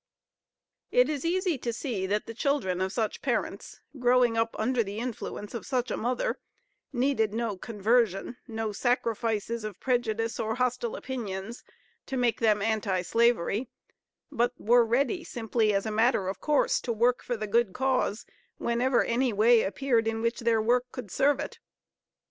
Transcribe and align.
It 0.89 1.09
is 1.09 1.25
easy 1.25 1.59
to 1.59 1.71
see 1.71 2.07
that 2.07 2.25
the 2.25 2.33
children 2.33 2.81
of 2.81 2.91
such 2.91 3.21
parents, 3.21 3.81
growing 3.99 4.35
up 4.35 4.55
under 4.57 4.81
the 4.83 4.97
influence 4.97 5.53
of 5.53 5.63
such 5.63 5.91
a 5.91 5.95
mother, 5.95 6.39
needed 6.91 7.35
no 7.35 7.55
conversion, 7.55 8.37
no 8.47 8.71
sacrifices 8.71 9.63
of 9.63 9.79
prejudice 9.79 10.39
or 10.39 10.55
hostile 10.55 10.95
opinions, 10.95 11.63
to 12.07 12.17
make 12.17 12.39
them 12.39 12.63
Anti 12.63 13.03
slavery; 13.03 13.69
but 14.31 14.59
were 14.59 14.83
ready, 14.83 15.23
simply 15.23 15.71
as 15.71 15.85
a 15.85 15.91
matter 15.91 16.27
of 16.29 16.41
course, 16.41 16.79
to 16.81 16.91
work 16.91 17.21
for 17.21 17.37
the 17.37 17.45
good 17.45 17.71
cause 17.71 18.25
whenever 18.57 19.03
any 19.03 19.31
way 19.31 19.61
appeared 19.61 20.07
in 20.07 20.23
which 20.23 20.39
their 20.39 20.59
work 20.63 20.91
could 20.91 21.11
serve 21.11 21.39
it. 21.39 21.59